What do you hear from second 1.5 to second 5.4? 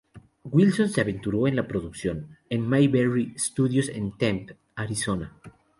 la producción, en Mayberry Studios en Tempe, Arizona.